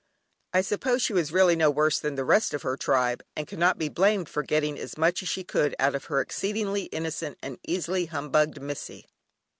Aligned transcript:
I 0.51 0.61
suppose 0.61 1.03
she 1.03 1.13
was 1.13 1.31
really 1.31 1.55
no 1.55 1.69
worse 1.69 1.99
than 1.99 2.15
the 2.15 2.23
rest 2.25 2.55
of 2.55 2.63
her 2.63 2.75
tribe, 2.75 3.21
and 3.35 3.45
cannot 3.45 3.77
be 3.77 3.87
blamed 3.87 4.29
for 4.29 4.41
getting 4.41 4.79
as 4.79 4.97
much 4.97 5.21
as 5.21 5.29
she 5.29 5.43
could 5.43 5.75
out 5.77 5.93
of 5.93 6.05
her 6.05 6.21
exceedingly 6.21 6.85
innocent 6.85 7.37
and 7.43 7.59
easily 7.67 8.07
humbugged 8.07 8.59
"missie." 8.59 9.05